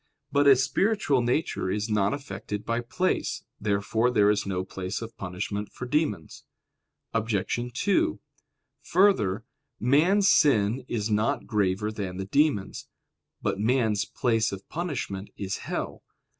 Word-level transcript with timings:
But 0.31 0.47
a 0.47 0.55
spiritual 0.55 1.21
nature 1.21 1.69
is 1.69 1.87
not 1.87 2.11
affected 2.11 2.65
by 2.65 2.79
place. 2.81 3.43
Therefore 3.59 4.09
there 4.09 4.31
is 4.31 4.47
no 4.47 4.65
place 4.65 4.99
of 4.99 5.15
punishment 5.15 5.71
for 5.71 5.85
demons. 5.85 6.43
Obj. 7.13 7.71
2: 7.71 8.19
Further, 8.81 9.45
man's 9.79 10.27
sin 10.27 10.85
is 10.87 11.11
not 11.11 11.45
graver 11.45 11.91
than 11.91 12.17
the 12.17 12.25
demons'. 12.25 12.87
But 13.43 13.59
man's 13.59 14.05
place 14.05 14.51
of 14.51 14.67
punishment 14.69 15.29
is 15.37 15.57
hell. 15.57 16.01